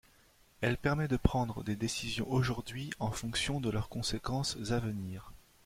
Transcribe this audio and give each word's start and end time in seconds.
Elle 0.61 0.77
permet 0.77 1.07
de 1.07 1.15
prendre 1.15 1.63
des 1.63 1.75
décisions 1.75 2.27
aujourd’hui 2.31 2.89
en 2.97 3.11
fonction 3.11 3.61
de 3.61 3.69
leurs 3.69 3.87
conséquences 3.87 4.57
à 4.71 4.79
venir. 4.79 5.31